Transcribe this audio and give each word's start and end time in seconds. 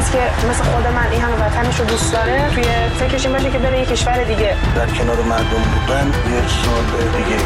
کسی 0.00 0.12
که 0.12 0.46
مثل 0.50 0.64
خود 0.64 0.86
من 0.86 1.08
این 1.12 1.20
همه 1.20 1.34
وطنش 1.34 1.80
رو 1.80 1.86
دوست 1.86 2.12
داره 2.12 2.50
توی 2.54 2.64
فکرش 2.98 3.24
این 3.24 3.32
باشه 3.32 3.50
که 3.50 3.58
بره 3.58 3.78
یه 3.78 3.86
کشور 3.86 4.24
دیگه. 4.24 4.56
در 4.76 4.86
کنار 4.86 5.22
مردم 5.22 5.62
بودن 5.72 6.06
یه 6.06 6.42
سال 6.48 7.22
دیگه. 7.22 7.36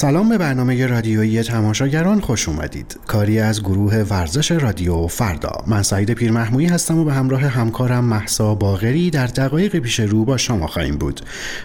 سلام 0.00 0.28
به 0.28 0.38
برنامه 0.38 0.86
رادیویی 0.86 1.42
تماشاگران 1.42 2.20
خوش 2.20 2.48
اومدید. 2.48 2.98
کاری 3.06 3.38
از 3.38 3.62
گروه 3.62 3.94
ورزش 3.94 4.50
رادیو 4.50 5.06
فردا. 5.06 5.52
من 5.66 5.82
سعید 5.82 6.10
پیرمحمویی 6.10 6.66
هستم 6.66 6.98
و 6.98 7.04
به 7.04 7.12
همراه 7.12 7.40
همکارم 7.40 8.04
محسا 8.04 8.54
باغری 8.54 9.10
در 9.10 9.26
دقایق 9.26 9.76
پیش 9.76 10.00
رو 10.00 10.24
با 10.24 10.36
شما 10.36 10.66
خواهیم 10.66 10.98
بود. 10.98 11.20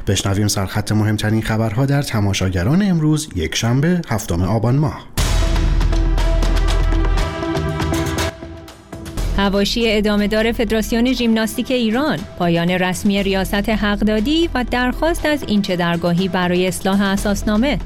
بشنویم 0.08 0.48
سرخط 0.48 0.91
مهمترین 0.91 1.41
خبرها 1.41 1.86
در 1.86 2.02
تماشاگران 2.02 2.82
امروز 2.82 3.30
یک 3.36 3.55
شنبه 3.55 4.02
هفتم 4.08 4.41
آبان 4.41 4.76
ماه. 4.76 5.08
هواشی 9.38 9.98
ادامه 9.98 10.27
دار 10.27 10.52
فدراسیون 10.52 11.13
ژیمناستیک 11.13 11.72
ایران 11.72 12.20
پایان 12.40 12.70
رسمی 12.70 13.23
ریاست 13.23 13.70
حقدادی 13.70 14.49
و 14.54 14.66
درخواست 14.72 15.26
از 15.26 15.44
اینچه 15.48 15.76
درگاهی 15.76 16.27
برای 16.27 16.67
اصلاح 16.67 17.02
اساسنامه. 17.02 17.80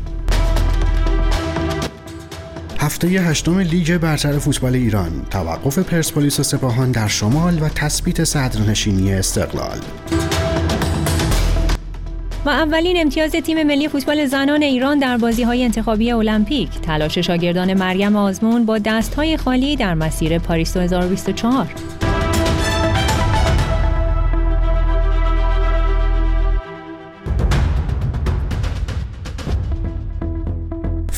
هفته 2.89 3.07
هشتم 3.07 3.59
لیگ 3.59 3.97
برتر 3.97 4.39
فوتبال 4.39 4.75
ایران. 4.75 5.11
توقف 5.31 5.79
پرسپولیس 5.79 6.39
و 6.39 6.43
سپاهان 6.43 6.91
در 6.91 7.07
شمال 7.07 7.61
و 7.61 7.69
تثبیت 7.69 8.23
صدرنشینی 8.23 9.13
استقلال. 9.13 9.77
و 12.45 12.49
اولین 12.49 13.01
امتیاز 13.01 13.31
تیم 13.31 13.63
ملی 13.63 13.87
فوتبال 13.87 14.25
زنان 14.25 14.63
ایران 14.63 14.99
در 14.99 15.17
بازی 15.17 15.43
های 15.43 15.63
انتخابی 15.63 16.11
المپیک. 16.11 16.69
تلاش 16.81 17.17
شاگردان 17.17 17.73
مریم 17.73 18.15
آزمون 18.15 18.65
با 18.65 18.77
دست 18.77 19.15
های 19.15 19.37
خالی 19.37 19.75
در 19.75 19.93
مسیر 19.93 20.39
پاریس 20.39 20.73
2024 20.73 21.98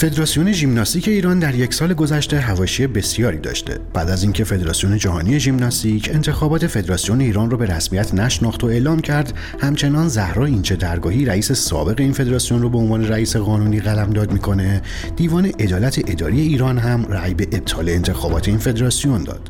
فدراسیون 0.02 0.52
ژیمناستیک 0.52 1.08
ایران 1.08 1.40
در 1.40 1.56
یک 1.56 1.74
سال 1.74 1.94
گذشته 1.94 2.40
هواشی 2.40 2.88
بسیاری 2.88 3.38
داشته. 3.38 3.80
بعد 3.94 4.10
از 4.10 4.24
اینکه 4.24 4.44
فدراسیون 4.44 4.98
جهانی 4.98 5.40
ژیمناستیک 5.40 6.10
انتخابات 6.14 6.68
فدراسیون 6.68 7.22
ایران 7.22 7.52
را 7.52 7.58
به 7.58 7.66
رسمیت 7.66 8.14
نشناخت 8.14 8.64
و 8.64 8.68
اعلام 8.68 9.00
کرد 9.00 9.34
همچنان 9.60 10.08
زهرا 10.08 10.46
اینچه 10.46 10.76
درگاهی 10.76 11.26
رئیس 11.26 11.52
سابق 11.52 12.00
این 12.00 12.14
فدراسیون 12.14 12.62
رو 12.62 12.70
به 12.70 12.78
عنوان 12.78 13.08
رئیس 13.08 13.36
قانونی 13.36 13.80
قلمداد 13.80 14.32
می‌کنه 14.32 14.82
دیوان 15.16 15.46
عدالت 15.46 16.12
اداری 16.12 16.42
ایران 16.42 16.78
هم 16.78 17.06
رأی 17.10 17.34
به 17.34 17.48
ابطال 17.52 17.90
انتخابات 17.90 18.48
این 18.48 18.58
فدراسیون 18.58 19.24
داد. 19.24 19.50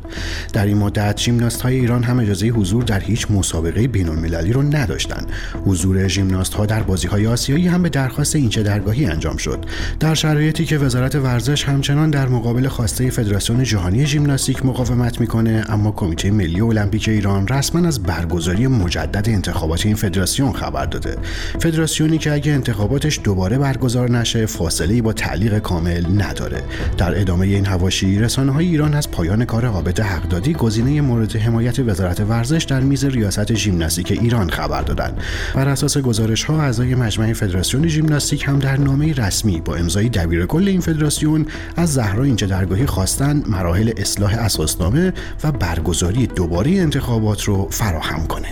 در 0.52 0.66
این 0.66 0.78
مدت 0.78 1.18
ژیمناست 1.18 1.62
های 1.62 1.74
ایران 1.74 2.02
هم 2.02 2.18
اجازه 2.18 2.46
حضور 2.46 2.82
در 2.82 3.00
هیچ 3.00 3.30
مسابقه 3.30 3.88
بین 3.88 4.08
المللی 4.08 4.52
رو 4.52 4.62
نداشتند. 4.62 5.26
حضور 5.64 6.08
ژیمناست 6.08 6.54
ها 6.54 6.66
در 6.66 6.82
بازی 6.82 7.08
های 7.08 7.26
آسیایی 7.26 7.68
هم 7.68 7.82
به 7.82 7.88
درخواست 7.88 8.36
اینچه 8.36 8.62
درگاهی 8.62 9.06
انجام 9.06 9.36
شد. 9.36 9.64
در 10.00 10.14
شرایطی 10.42 10.64
که 10.64 10.78
وزارت 10.78 11.14
ورزش 11.14 11.64
همچنان 11.64 12.10
در 12.10 12.28
مقابل 12.28 12.68
خواسته 12.68 13.10
فدراسیون 13.10 13.62
جهانی 13.62 14.06
ژیمناستیک 14.06 14.66
مقاومت 14.66 15.20
می‌کنه 15.20 15.64
اما 15.68 15.92
کمیته 15.92 16.30
ملی 16.30 16.60
المپیک 16.60 17.08
ایران 17.08 17.48
رسما 17.48 17.88
از 17.88 18.02
برگزاری 18.02 18.66
مجدد 18.66 19.28
انتخابات 19.28 19.86
این 19.86 19.94
فدراسیون 19.94 20.52
خبر 20.52 20.86
داده. 20.86 21.16
فدراسیونی 21.60 22.18
که 22.18 22.32
اگه 22.32 22.52
انتخاباتش 22.52 23.20
دوباره 23.24 23.58
برگزار 23.58 24.10
نشه 24.10 24.46
فاصله 24.46 25.02
با 25.02 25.12
تعلیق 25.12 25.58
کامل 25.58 26.22
نداره. 26.22 26.62
در 26.98 27.20
ادامه 27.20 27.46
این 27.46 27.66
هواشی 27.66 28.18
رسانه 28.18 28.52
های 28.52 28.66
ایران 28.66 28.94
از 28.94 29.10
پایان 29.10 29.44
کار 29.44 29.66
عابد 29.66 30.00
حقدادی 30.00 30.52
گزینه 30.52 31.00
مورد 31.00 31.36
حمایت 31.36 31.78
وزارت 31.78 32.20
ورزش 32.20 32.64
در 32.64 32.80
میز 32.80 33.04
ریاست 33.04 33.54
ژیمناستیک 33.54 34.12
ایران 34.12 34.50
خبر 34.50 34.82
دادند. 34.82 35.20
بر 35.54 35.68
اساس 35.68 35.98
گزارش 35.98 36.44
ها 36.44 36.62
اعضای 36.62 36.94
مجمع 36.94 37.32
فدراسیون 37.32 37.88
ژیمناستیک 37.88 38.44
هم 38.48 38.58
در 38.58 38.76
نامه 38.76 39.12
رسمی 39.12 39.60
با 39.60 39.76
امضای 39.76 40.08
دبیر 40.32 40.46
کل 40.46 40.68
این 40.68 40.80
فدراسیون 40.80 41.46
از 41.76 41.92
زهرا 41.92 42.24
اینجا 42.24 42.46
درگاهی 42.46 42.86
خواستن 42.86 43.42
مراحل 43.46 43.90
اصلاح 43.96 44.34
اساسنامه 44.38 45.12
و 45.44 45.52
برگزاری 45.52 46.26
دوباره 46.26 46.70
انتخابات 46.70 47.42
رو 47.42 47.68
فراهم 47.70 48.26
کنه. 48.26 48.48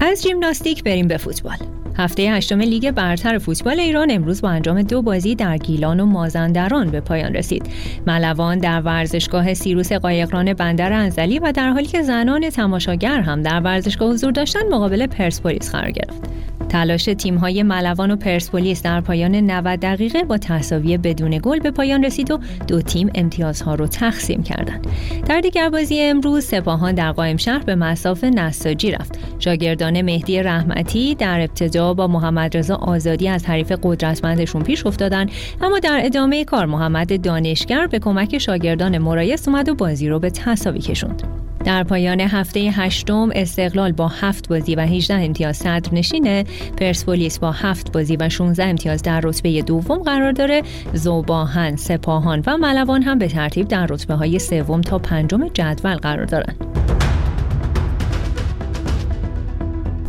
از 0.00 0.22
ژیمناستیک 0.22 0.84
بریم 0.84 1.08
به 1.08 1.16
فوتبال. 1.16 1.56
هفته 1.96 2.22
هشتم 2.22 2.60
لیگ 2.60 2.90
برتر 2.90 3.38
فوتبال 3.38 3.80
ایران 3.80 4.10
امروز 4.10 4.40
با 4.40 4.48
انجام 4.48 4.82
دو 4.82 5.02
بازی 5.02 5.34
در 5.34 5.56
گیلان 5.56 6.00
و 6.00 6.06
مازندران 6.06 6.90
به 6.90 7.00
پایان 7.00 7.34
رسید. 7.34 7.66
ملوان 8.06 8.58
در 8.58 8.80
ورزشگاه 8.80 9.54
سیروس 9.54 9.92
قایقران 9.92 10.52
بندر 10.52 10.92
انزلی 10.92 11.38
و 11.38 11.52
در 11.52 11.70
حالی 11.70 11.86
که 11.86 12.02
زنان 12.02 12.50
تماشاگر 12.50 13.20
هم 13.20 13.42
در 13.42 13.60
ورزشگاه 13.60 14.12
حضور 14.12 14.32
داشتن 14.32 14.68
مقابل 14.70 15.06
پرسپولیس 15.06 15.70
قرار 15.70 15.90
گرفت. 15.90 16.22
تلاش 16.68 17.04
تیم‌های 17.04 17.62
ملوان 17.62 18.10
و 18.10 18.16
پرسپولیس 18.16 18.82
در 18.82 19.00
پایان 19.00 19.34
90 19.34 19.80
دقیقه 19.80 20.22
با 20.22 20.38
تساوی 20.38 20.98
بدون 20.98 21.38
گل 21.38 21.58
به 21.58 21.70
پایان 21.70 22.04
رسید 22.04 22.30
و 22.30 22.38
دو 22.68 22.82
تیم 22.82 23.10
امتیازها 23.14 23.74
رو 23.74 23.86
تقسیم 23.86 24.42
کردند. 24.42 24.86
در 25.26 25.40
دیگر 25.40 25.70
بازی 25.70 26.00
امروز 26.00 26.44
سپاهان 26.44 26.94
در 26.94 27.12
قائم 27.12 27.36
شهر 27.36 27.64
به 27.64 27.74
مساف 27.74 28.24
نساجی 28.24 28.90
رفت. 28.90 29.18
شاگردان 29.38 30.02
مهدی 30.02 30.42
رحمتی 30.42 31.14
در 31.14 31.40
ابتدا 31.40 31.94
با 31.94 32.06
محمد 32.06 32.56
رضا 32.56 32.76
آزادی 32.76 33.28
از 33.28 33.46
حریف 33.46 33.72
قدرتمندشون 33.82 34.62
پیش 34.62 34.86
افتادن 34.86 35.26
اما 35.60 35.78
در 35.78 36.00
ادامه 36.02 36.44
کار 36.44 36.66
محمد 36.66 37.20
دانشگر 37.20 37.86
به 37.86 37.98
کمک 37.98 38.38
شاگردان 38.38 38.98
مرایس 38.98 39.48
اومد 39.48 39.68
و 39.68 39.74
بازی 39.74 40.08
رو 40.08 40.18
به 40.18 40.30
تساوی 40.30 40.80
کشوند. 40.80 41.47
در 41.68 41.84
پایان 41.84 42.20
هفته 42.20 42.60
هشتم 42.60 43.30
استقلال 43.34 43.92
با 43.92 44.08
هفت 44.08 44.48
بازی 44.48 44.74
و 44.74 44.80
18 44.80 45.14
امتیاز 45.14 45.56
صدر 45.56 45.94
نشینه. 45.94 46.44
پرسپولیس 46.76 47.38
با 47.38 47.52
هفت 47.52 47.92
بازی 47.92 48.16
و 48.16 48.28
16 48.28 48.64
امتیاز 48.64 49.02
در 49.02 49.20
رتبه 49.20 49.62
دوم 49.62 49.98
قرار 49.98 50.32
داره. 50.32 50.62
زوباهن 50.92 51.76
سپاهان 51.76 52.42
و 52.46 52.56
ملوان 52.56 53.02
هم 53.02 53.18
به 53.18 53.28
ترتیب 53.28 53.68
در 53.68 53.86
رتبه 53.86 54.14
های 54.14 54.38
سوم 54.38 54.80
تا 54.80 54.98
پنجم 54.98 55.48
جدول 55.48 55.94
قرار 55.94 56.24
دارند 56.24 56.77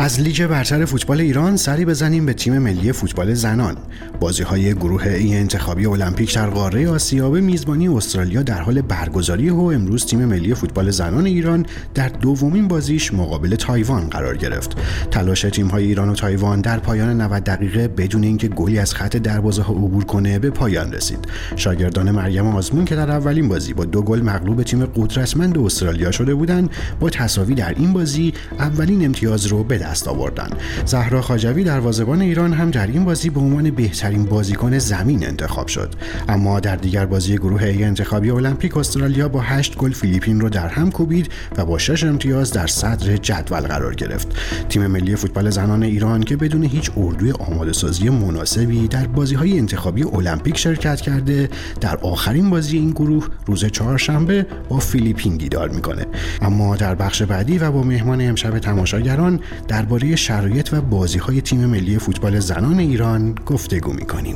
از 0.01 0.19
لیگ 0.19 0.47
برتر 0.47 0.85
فوتبال 0.85 1.21
ایران 1.21 1.57
سری 1.57 1.85
بزنیم 1.85 2.25
به 2.25 2.33
تیم 2.33 2.57
ملی 2.57 2.91
فوتبال 2.91 3.33
زنان. 3.33 3.77
بازی 4.19 4.43
های 4.43 4.73
گروه 4.73 5.07
ای 5.07 5.35
انتخابی 5.35 5.85
المپیک 5.85 6.35
در 6.35 6.49
قاره 6.49 6.89
آسیا 6.89 7.29
به 7.29 7.41
میزبانی 7.41 7.87
استرالیا 7.87 8.43
در 8.43 8.61
حال 8.61 8.81
برگزاری 8.81 9.49
و 9.49 9.59
امروز 9.59 10.05
تیم 10.05 10.25
ملی 10.25 10.53
فوتبال 10.53 10.91
زنان 10.91 11.25
ایران 11.25 11.65
در 11.93 12.09
دومین 12.09 12.67
بازیش 12.67 13.13
مقابل 13.13 13.55
تایوان 13.55 14.09
قرار 14.09 14.37
گرفت. 14.37 14.77
تلاش 15.11 15.41
تیم 15.41 15.67
های 15.67 15.83
ایران 15.83 16.09
و 16.09 16.15
تایوان 16.15 16.61
در 16.61 16.79
پایان 16.79 17.21
90 17.21 17.43
دقیقه 17.43 17.87
بدون 17.87 18.23
اینکه 18.23 18.47
گلی 18.47 18.79
از 18.79 18.93
خط 18.93 19.17
دروازه 19.17 19.61
ها 19.61 19.73
عبور 19.73 20.05
کنه 20.05 20.39
به 20.39 20.49
پایان 20.49 20.93
رسید. 20.93 21.27
شاگردان 21.55 22.11
مریم 22.11 22.47
آزمون 22.47 22.85
که 22.85 22.95
در 22.95 23.11
اولین 23.11 23.47
بازی 23.47 23.73
با 23.73 23.85
دو 23.85 24.01
گل 24.01 24.21
مغلوب 24.21 24.63
تیم 24.63 24.85
قدرتمند 24.85 25.57
استرالیا 25.57 26.11
شده 26.11 26.35
بودند 26.35 26.69
با 26.99 27.09
تساوی 27.09 27.55
در 27.55 27.73
این 27.77 27.93
بازی 27.93 28.33
اولین 28.59 29.05
امتیاز 29.05 29.45
رو 29.45 29.63
به 29.63 29.88
دست 29.89 30.07
آوردن. 30.07 30.49
زهرا 30.85 31.21
خاجوی 31.21 31.63
دروازه‌بان 31.63 32.21
ایران 32.21 32.53
هم 32.53 32.71
در 32.71 32.87
این 32.87 33.05
بازی 33.05 33.29
به 33.29 33.39
عنوان 33.39 33.71
بهترین 33.71 34.25
بازیکن 34.25 34.77
زمین 34.77 35.25
انتخاب 35.27 35.67
شد. 35.67 35.95
اما 36.29 36.59
در 36.59 36.75
دیگر 36.75 37.05
بازی 37.05 37.37
گروه 37.37 37.63
ای 37.63 37.83
انتخابی 37.83 38.29
المپیک 38.31 38.77
استرالیا 38.77 39.29
با 39.29 39.41
8 39.41 39.77
گل 39.77 39.91
فیلیپین 39.91 40.41
رو 40.41 40.49
در 40.49 40.67
هم 40.67 40.91
کوبید 40.91 41.29
و 41.57 41.65
با 41.65 41.77
6 41.77 42.03
امتیاز 42.03 42.51
در 42.51 42.67
صدر 42.67 43.17
جدول 43.17 43.59
قرار 43.59 43.95
گرفت. 43.95 44.27
تیم 44.69 44.87
ملی 44.87 45.15
فوتبال 45.15 45.49
زنان 45.49 45.83
ایران 45.83 46.23
که 46.23 46.37
بدون 46.37 46.63
هیچ 46.63 46.91
اردوی 46.97 47.31
آماده 47.31 47.73
سازی 47.73 48.09
مناسبی 48.09 48.87
در 48.87 49.07
بازی 49.07 49.35
های 49.35 49.57
انتخابی 49.59 50.03
المپیک 50.03 50.57
شرکت 50.57 51.01
کرده 51.01 51.49
در 51.81 51.97
آخرین 51.97 52.49
بازی 52.49 52.77
این 52.77 52.91
گروه 52.91 53.27
روز 53.45 53.65
چهارشنبه 53.65 54.45
با 54.69 54.79
فیلیپین 54.79 55.37
دیدار 55.37 55.69
می‌کنه. 55.69 56.05
اما 56.41 56.75
در 56.75 56.95
بخش 56.95 57.21
بعدی 57.21 57.57
و 57.57 57.71
با 57.71 57.83
مهمان 57.83 58.21
امشب 58.21 58.59
تماشاگران 58.59 59.39
درباره 59.79 60.15
شرایط 60.15 60.73
و 60.73 60.81
بازی 60.81 61.19
های 61.19 61.41
تیم 61.41 61.65
ملی 61.65 61.97
فوتبال 61.97 62.39
زنان 62.39 62.79
ایران 62.79 63.35
گفتگو 63.45 63.93
می‌کنیم. 63.93 64.35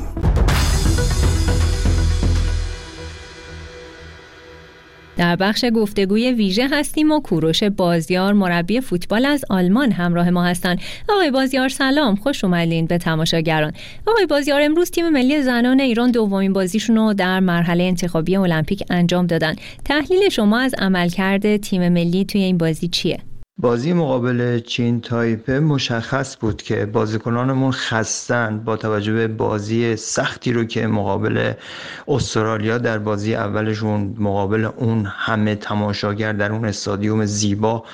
در 5.16 5.36
بخش 5.36 5.64
گفتگوی 5.74 6.32
ویژه 6.32 6.68
هستیم 6.72 7.12
و 7.12 7.20
کوروش 7.20 7.62
بازیار 7.62 8.32
مربی 8.32 8.80
فوتبال 8.80 9.24
از 9.24 9.44
آلمان 9.50 9.92
همراه 9.92 10.30
ما 10.30 10.44
هستند. 10.44 10.80
آقای 11.08 11.30
بازیار 11.30 11.68
سلام 11.68 12.14
خوش 12.16 12.44
اومدین 12.44 12.86
به 12.86 12.98
تماشاگران. 12.98 13.72
آقای 14.06 14.26
بازیار 14.26 14.60
امروز 14.62 14.90
تیم 14.90 15.08
ملی 15.08 15.42
زنان 15.42 15.80
ایران 15.80 16.10
دومین 16.10 16.52
بازیشون 16.52 16.96
رو 16.96 17.14
در 17.14 17.40
مرحله 17.40 17.84
انتخابی 17.84 18.36
المپیک 18.36 18.82
انجام 18.90 19.26
دادن. 19.26 19.54
تحلیل 19.84 20.28
شما 20.28 20.58
از 20.58 20.74
عملکرد 20.78 21.56
تیم 21.56 21.88
ملی 21.88 22.24
توی 22.24 22.42
این 22.42 22.58
بازی 22.58 22.88
چیه؟ 22.88 23.18
بازی 23.58 23.92
مقابل 23.92 24.58
چین 24.58 25.00
تایپه 25.00 25.60
مشخص 25.60 26.36
بود 26.40 26.62
که 26.62 26.86
بازیکنانمون 26.86 27.72
خستن 27.72 28.58
با 28.64 28.76
توجه 28.76 29.12
به 29.12 29.28
بازی 29.28 29.96
سختی 29.96 30.52
رو 30.52 30.64
که 30.64 30.86
مقابل 30.86 31.52
استرالیا 32.08 32.78
در 32.78 32.98
بازی 32.98 33.34
اولشون 33.34 34.16
مقابل 34.18 34.64
اون 34.64 35.06
همه 35.06 35.54
تماشاگر 35.54 36.32
در 36.32 36.52
اون 36.52 36.64
استادیوم 36.64 37.24
زیبا 37.24 37.84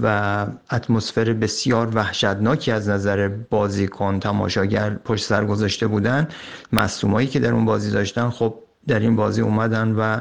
و 0.00 0.46
اتمسفر 0.72 1.32
بسیار 1.32 1.88
وحشتناکی 1.94 2.70
از 2.70 2.88
نظر 2.88 3.28
بازیکن 3.28 4.20
تماشاگر 4.20 4.94
پشت 4.94 5.24
سر 5.24 5.44
گذاشته 5.44 5.86
بودن. 5.86 6.28
مصدومایی 6.72 7.26
که 7.26 7.38
در 7.38 7.52
اون 7.52 7.64
بازی 7.64 7.90
داشتن 7.90 8.30
خب 8.30 8.54
در 8.86 9.00
این 9.00 9.16
بازی 9.16 9.40
اومدن 9.40 9.92
و 9.92 10.20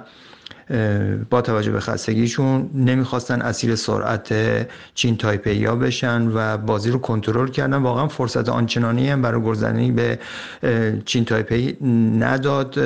با 1.30 1.42
توجه 1.42 1.71
به 1.71 1.80
خستگیشون 1.80 2.69
نمی‌خواستن 2.75 3.42
اسیر 3.42 3.75
سرعت 3.75 4.33
چین 4.95 5.18
تایپی 5.18 5.65
ها 5.65 5.75
بشن 5.75 6.27
و 6.33 6.57
بازی 6.57 6.92
رو 6.92 7.00
کنترل 7.00 7.48
کردن. 7.48 7.77
واقعا 7.77 8.07
فرصت 8.07 8.50
آنچنانی 8.50 9.10
هم 9.10 9.21
برای 9.21 9.42
گلزنی 9.42 9.92
به 9.92 10.19
چین 11.06 11.25
تایپی 11.25 11.77
نداد. 12.19 12.80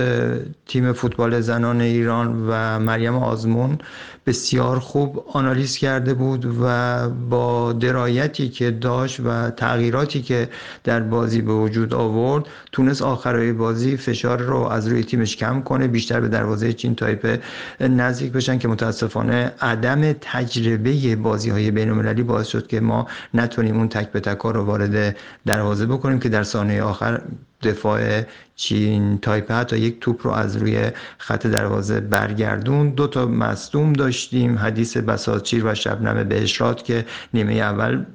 تیم 0.67 0.93
فوتبال 0.93 1.41
زنان 1.41 1.81
ایران 1.81 2.45
و 2.47 2.79
مریم 2.79 3.15
آزمون 3.15 3.77
بسیار 4.25 4.79
خوب 4.79 5.25
آنالیز 5.33 5.77
کرده 5.77 6.13
بود 6.13 6.57
و 6.61 7.09
با 7.09 7.73
درایتی 7.73 8.49
که 8.49 8.71
داشت 8.71 9.19
و 9.19 9.49
تغییراتی 9.49 10.21
که 10.21 10.49
در 10.83 10.99
بازی 10.99 11.41
به 11.41 11.53
وجود 11.53 11.93
آورد 11.93 12.45
تونست 12.71 13.01
آخرای 13.01 13.53
بازی 13.53 13.97
فشار 13.97 14.41
رو 14.41 14.57
از 14.57 14.87
روی 14.87 15.03
تیمش 15.03 15.35
کم 15.35 15.61
کنه 15.61 15.87
بیشتر 15.87 16.19
به 16.19 16.27
دروازه 16.27 16.73
چین 16.73 16.95
تایپه 16.95 17.39
نزدیک 17.79 18.31
بشن 18.31 18.57
که 18.57 18.67
متاسفانه 18.67 19.51
عدم 19.61 20.13
تجربه 20.13 21.15
بازی 21.15 21.49
های 21.49 21.71
بین 21.71 21.89
المللی 21.89 22.23
باعث 22.23 22.47
شد 22.47 22.67
که 22.67 22.79
ما 22.79 23.07
نتونیم 23.33 23.77
اون 23.77 23.89
تک 23.89 24.11
به 24.11 24.19
تک 24.19 24.37
رو 24.37 24.63
وارد 24.63 25.15
دروازه 25.45 25.85
بکنیم 25.85 26.19
که 26.19 26.29
در 26.29 26.43
ثانیه 26.43 26.83
آخر 26.83 27.21
دفاع 27.63 28.21
چین 28.55 29.17
تایپه 29.17 29.53
حتی 29.53 29.77
یک 29.77 29.99
توپ 29.99 30.27
رو 30.27 30.31
از 30.31 30.57
روی 30.57 30.91
خط 31.17 31.47
دروازه 31.47 31.99
برگردون. 31.99 32.89
دو 32.89 33.07
تا 33.07 33.25
مصدوم 33.25 33.93
داشتیم 33.93 34.57
حدیث 34.57 34.97
بساچیر 34.97 35.65
و 35.65 35.75
شبنم 35.75 36.29
بهشرات 36.29 36.83
که 36.83 37.05
نیمه 37.33 37.53
اول 37.53 38.05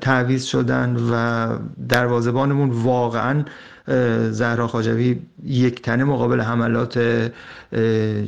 تعویض 0.00 0.44
شدن 0.44 0.96
و 0.96 1.48
دروازبانمون 1.88 2.70
واقعا 2.70 3.44
زهرا 4.30 4.66
خاجوی 4.66 5.18
یک 5.44 5.82
تنه 5.82 6.04
مقابل 6.04 6.40
حملات 6.40 6.98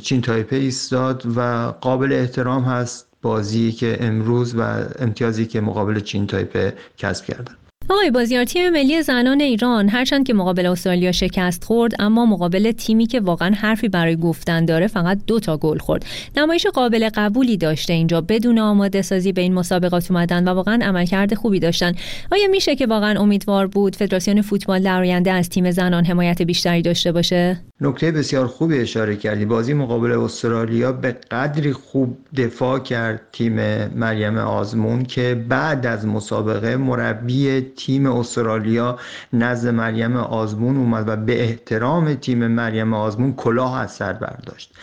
چین 0.01 0.21
تایپه 0.21 0.55
ایستاد 0.55 1.23
و 1.37 1.39
قابل 1.81 2.13
احترام 2.13 2.63
هست 2.63 3.07
بازی 3.21 3.71
که 3.71 3.97
امروز 3.99 4.55
و 4.55 4.61
امتیازی 4.99 5.45
که 5.45 5.61
مقابل 5.61 5.99
چین 5.99 6.27
تایپه 6.27 6.73
کسب 6.97 7.25
کردن. 7.25 7.55
آقای 7.91 8.11
بازیار 8.11 8.43
تیم 8.43 8.69
ملی 8.69 9.01
زنان 9.01 9.41
ایران 9.41 9.89
هرچند 9.89 10.27
که 10.27 10.33
مقابل 10.33 10.65
استرالیا 10.65 11.11
شکست 11.11 11.63
خورد 11.63 12.01
اما 12.01 12.25
مقابل 12.25 12.71
تیمی 12.71 13.05
که 13.05 13.19
واقعا 13.19 13.51
حرفی 13.55 13.89
برای 13.89 14.15
گفتن 14.15 14.65
داره 14.65 14.87
فقط 14.87 15.19
دو 15.27 15.39
تا 15.39 15.57
گل 15.57 15.77
خورد. 15.77 16.05
نمایش 16.37 16.67
قابل 16.67 17.09
قبولی 17.15 17.57
داشته 17.57 17.93
اینجا 17.93 18.21
بدون 18.21 18.59
آماده 18.59 19.01
سازی 19.01 19.31
به 19.31 19.41
این 19.41 19.53
مسابقات 19.53 20.11
اومدن 20.11 20.47
و 20.47 20.53
واقعا 20.53 20.79
عملکرد 20.83 21.33
خوبی 21.33 21.59
داشتن. 21.59 21.93
آیا 22.31 22.47
میشه 22.47 22.75
که 22.75 22.85
واقعا 22.85 23.19
امیدوار 23.19 23.67
بود 23.67 23.95
فدراسیون 23.95 24.41
فوتبال 24.41 24.83
در 24.83 24.99
آینده 24.99 25.31
از 25.31 25.49
تیم 25.49 25.71
زنان 25.71 26.05
حمایت 26.05 26.41
بیشتری 26.41 26.81
داشته 26.81 27.11
باشه؟ 27.11 27.68
نکته 27.81 28.11
بسیار 28.11 28.47
خوبی 28.47 28.79
اشاره 28.79 29.15
کردی. 29.15 29.45
بازی 29.45 29.73
مقابل 29.73 30.11
استرالیا 30.11 30.91
به 30.91 31.11
قدری 31.11 31.73
خوب 31.73 32.17
دفاع 32.37 32.79
کرد 32.79 33.21
تیم 33.31 33.87
مریم 33.87 34.37
آزمون 34.37 35.03
که 35.03 35.45
بعد 35.49 35.85
از 35.85 36.07
مسابقه 36.07 36.77
مربی 36.77 37.61
تیم 37.61 38.05
استرالیا 38.05 38.99
نزد 39.33 39.67
مریم 39.67 40.17
آزمون 40.17 40.77
اومد 40.77 41.09
و 41.09 41.15
به 41.15 41.43
احترام 41.43 42.13
تیم 42.13 42.47
مریم 42.47 42.93
آزمون 42.93 43.33
کلاه 43.33 43.79
از 43.79 43.91
سر 43.91 44.13
برداشت. 44.13 44.73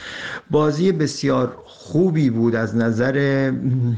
بازی 0.50 0.92
بسیار 0.92 1.56
خوبی 1.64 2.30
بود 2.30 2.54
از 2.54 2.76
نظر 2.76 3.52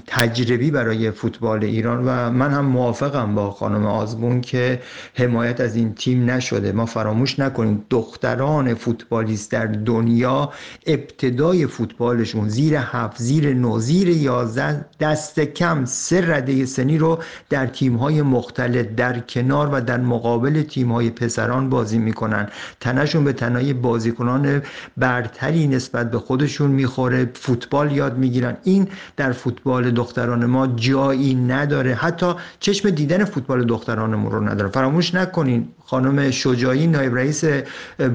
تجربی 0.07 0.71
برای 0.71 1.11
فوتبال 1.11 1.65
ایران 1.65 2.05
و 2.07 2.31
من 2.31 2.51
هم 2.51 2.65
موافقم 2.65 3.35
با 3.35 3.51
خانم 3.51 3.87
آزمون 3.87 4.41
که 4.41 4.81
حمایت 5.15 5.61
از 5.61 5.77
این 5.77 5.95
تیم 5.95 6.31
نشده. 6.31 6.73
ما 6.73 6.87
فراموش 6.87 7.39
نکنیم 7.39 7.85
دختران 7.91 8.75
فوتبالیست 8.89 9.51
در 9.51 9.67
دنیا 9.67 10.53
ابتدای 10.87 11.67
فوتبالشون 11.67 12.49
زیر 12.49 12.75
هفت 12.77 13.23
زیر 13.23 13.55
نو 13.55 13.79
زیر 13.79 14.09
یازده 14.09 14.85
دست 15.01 15.41
کم 15.41 15.85
سه 15.85 16.35
رده 16.35 16.67
سنی 16.67 16.99
رو 16.99 17.19
در 17.51 17.67
تیمهای 17.67 18.23
مختلف 18.23 18.87
در 18.97 19.19
کنار 19.19 19.69
و 19.73 19.81
در 19.81 20.01
مقابل 20.01 20.63
تیمهای 20.63 21.11
پسران 21.11 21.71
بازی 21.71 21.99
می‌کنن. 21.99 22.49
تنشون 22.81 23.25
به 23.25 23.33
تنهای 23.33 23.73
بازیکنان 23.73 24.63
برتری 24.97 25.67
نسبت 25.67 26.11
به 26.11 26.19
خودشون 26.19 26.71
می‌خوره 26.71 27.31
فوتبال 27.35 27.93
یاد 27.93 28.19
می‌گیرن. 28.19 28.57
این 28.65 28.89
در 29.17 29.33
فوتبال 29.33 29.91
دختران 29.91 30.47
ما 30.47 30.67
جایی 30.67 31.35
نداره. 31.35 31.95
حتی 31.95 32.33
چشم 32.61 32.91
دیدن 32.91 33.25
فوتبال 33.25 33.65
دخترانمون 33.65 34.33
رو 34.33 34.49
نداره. 34.49 34.71
فراموش 34.71 35.15
نکنین. 35.15 35.69
خانم 35.91 36.31
شجاعی 36.31 36.87
نایب 36.87 37.15
رئیس 37.15 37.45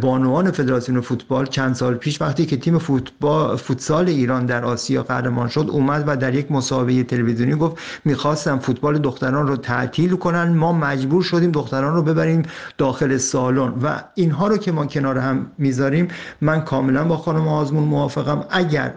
بانوان 0.02 0.52
فدراسیون 0.52 1.02
فوتبال 1.02 1.46
چند 1.46 1.76
سال 1.76 1.94
پیش 1.94 2.22
وقتی 2.22 2.46
که 2.46 2.58
تیم 2.58 2.78
فوتبال 2.78 3.56
فوتسال 3.56 4.08
ایران 4.08 4.46
در 4.46 4.66
آسیا 4.66 5.04
قهرمان 5.04 5.48
شد 5.48 5.68
اومد 5.70 6.04
و 6.08 6.18
در 6.18 6.36
یک 6.36 6.52
مسابقه 6.52 7.04
تلویزیونی 7.04 7.56
گفت 7.56 7.78
می‌خواستم 8.06 8.60
فوتبال 8.60 8.98
دختران 8.98 9.48
رو 9.48 9.58
تعطیل 9.58 10.16
کنن 10.16 10.44
ما 10.44 10.74
مجبور 10.74 11.24
شدیم 11.24 11.52
دختران 11.52 11.96
رو 11.96 12.02
ببریم 12.04 12.44
داخل 12.78 13.18
سالن. 13.18 13.74
و 13.84 14.04
اینها 14.16 14.48
رو 14.48 14.58
که 14.58 14.72
ما 14.72 14.86
کنار 14.86 15.18
هم 15.18 15.52
می‌ذاریم 15.58 16.08
من 16.42 16.62
کاملا 16.62 17.04
با 17.04 17.18
خانم 17.18 17.48
آزمون 17.48 17.84
موافقم. 17.84 18.46
اگر 18.50 18.94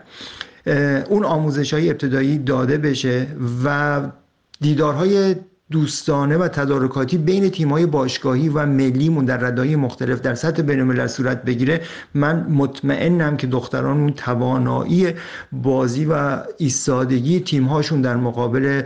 اون 1.09 1.25
آموزش 1.25 1.75
های 1.75 1.91
ابتدایی 1.91 2.39
داده 2.39 2.79
بشه 2.79 3.27
و 3.65 4.01
دیدارهای 4.61 5.35
دوستانه 5.71 6.37
و 6.37 6.49
تدارکاتی 6.49 7.19
بین 7.19 7.49
تیم‌های 7.49 7.87
باشگاهی 7.87 8.49
و 8.49 8.67
ملیمون 8.67 9.25
در 9.25 9.37
ردای 9.37 9.77
مختلف 9.77 10.21
در 10.21 10.35
سطح 10.35 10.63
بین‌الملل 10.63 11.07
صورت 11.07 11.43
بگیره. 11.43 11.81
من 12.15 12.47
مطمئنم 12.51 13.37
که 13.37 13.47
دختران 13.47 14.01
اون 14.01 14.13
توانایی 14.13 15.13
بازی 15.53 16.05
و 16.05 16.39
ایستادگی 16.59 17.41
تیم‌هاشون 17.41 18.01
در 18.01 18.17
مقابل 18.17 18.83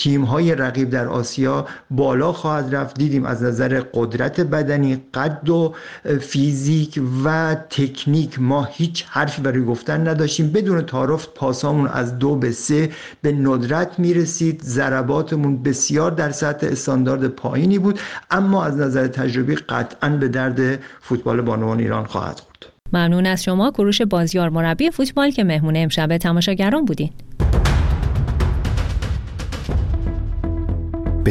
تیم 0.00 0.24
های 0.24 0.54
رقیب 0.54 0.90
در 0.90 1.08
آسیا 1.08 1.66
بالا 1.90 2.32
خواهد 2.32 2.74
رفت. 2.74 2.98
دیدیم 2.98 3.24
از 3.24 3.42
نظر 3.42 3.82
قدرت 3.94 4.40
بدنی 4.40 5.02
قد 5.14 5.48
و 5.48 5.74
فیزیک 6.20 7.00
و 7.24 7.56
تکنیک 7.70 8.40
ما 8.40 8.68
هیچ 8.72 9.04
حرفی 9.08 9.42
برای 9.42 9.64
گفتن 9.64 10.08
نداشتیم. 10.08 10.52
بدون 10.52 10.82
تعارف 10.82 11.28
پاسامون 11.34 11.88
از 11.88 12.18
دو 12.18 12.36
به 12.36 12.50
سه 12.50 12.90
به 13.22 13.32
ندرت 13.32 13.98
می‌رسید. 13.98 14.62
ضرباتمون 14.62 15.62
بسیار 15.62 16.10
در 16.10 16.30
سطح 16.30 16.66
استاندارد 16.66 17.28
پایینی 17.28 17.78
بود. 17.78 17.98
اما 18.30 18.64
از 18.64 18.76
نظر 18.76 19.06
تجربی 19.06 19.54
قطعا 19.54 20.08
به 20.08 20.28
درد 20.28 20.78
فوتبال 21.00 21.40
بانوان 21.40 21.80
ایران 21.80 22.04
خواهد 22.04 22.40
خورد. 22.40 22.66
ممنون 22.92 23.26
از 23.26 23.42
شما. 23.42 23.70
کروش 23.70 24.02
بازیار 24.02 24.48
مربی 24.48 24.90
فوتبال 24.90 25.30
که 25.30 25.44
مهمون 25.44 25.76
امشب 25.76 26.16
تماشاگران 26.16 26.84
بودین. 26.84 27.10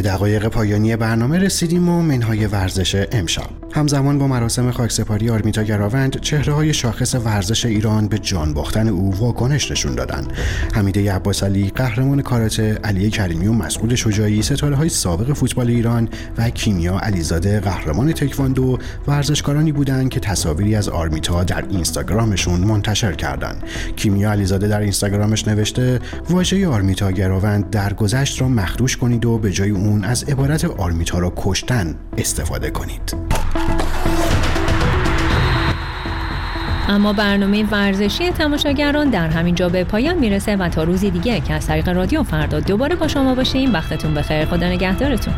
به 0.02 0.04
دقایق 0.04 0.48
پایانی 0.48 0.96
برنامه 0.96 1.40
رسیدیم 1.40 1.90
و 1.90 2.02
منهای 2.02 2.48
ورزش 2.48 3.06
امشب. 3.12 3.50
همزمان 3.74 4.20
با 4.20 4.28
مراسم 4.28 4.72
خاکسپاری 4.72 5.30
آرمیتا 5.30 5.64
گراوند 5.64 6.20
چهره 6.20 6.54
های 6.54 6.74
شاخص 6.74 7.16
ورزش 7.16 7.66
ایران 7.66 8.08
به 8.08 8.20
جان 8.20 8.54
باختن 8.54 8.88
او 8.88 9.16
واکنش 9.16 9.72
نشون 9.72 9.96
دادن 9.96 10.28
حمیده 10.74 11.14
عباس 11.14 11.44
علی 11.44 11.70
قهرمان 11.76 12.22
کاراته 12.22 12.74
علی 12.74 13.10
کریمی 13.10 13.48
و 13.48 13.54
مسعود 13.54 13.96
شجاعی 13.96 14.42
ستاره 14.42 14.76
های 14.76 14.90
سابق 14.90 15.34
فوتبال 15.34 15.68
ایران 15.68 16.10
و 16.38 16.50
کیمیا 16.50 17.00
علیزاده 17.00 17.60
قهرمان 17.60 18.12
تکواندو 18.12 18.78
ورزشکارانی 19.08 19.72
بودند 19.72 20.10
که 20.10 20.20
تصاویری 20.20 20.76
از 20.76 20.90
آرمیتا 20.90 21.44
در 21.44 21.66
اینستاگرامشون 21.70 22.60
منتشر 22.60 23.14
کردند. 23.14 23.64
کیمیا 23.96 24.32
علیزاده 24.32 24.68
در 24.68 24.80
اینستاگرامش 24.80 25.48
نوشته 25.48 26.00
واژه 26.30 26.68
آرمیتا 26.68 27.12
گراوند 27.12 27.70
درگذشت 27.70 28.42
را 28.42 28.48
مخدوش 28.48 28.98
کنید 28.98 29.26
و 29.26 29.38
به 29.38 29.52
جای 29.52 29.72
اون 29.90 30.04
از 30.04 30.24
عبارت 30.24 30.66
آرمیتا 30.66 31.20
را 31.20 31.34
کشتن 31.38 31.96
استفاده 32.18 32.72
کنید. 32.72 33.16
اما 36.88 37.14
برنامه 37.14 37.66
ورزشی 37.72 38.32
تماشاگران 38.32 39.10
در 39.10 39.28
همین 39.28 39.56
جا 39.56 39.70
به 39.70 39.84
پایان 39.84 40.18
می‌رسه 40.18 40.56
و 40.56 40.70
تا 40.70 40.84
روزی 40.84 41.12
دیگه 41.12 41.40
که 41.40 41.54
از 41.54 41.68
طریق 41.68 41.90
رادیو 41.90 42.24
فردا 42.24 42.60
دوباره 42.60 42.96
با 42.96 43.08
شما 43.08 43.36
باشیم. 43.36 43.74
وقتتون 43.74 44.14
بخیر. 44.14 44.46
خدا 44.46 44.68
نگهدارتون. 44.68 45.34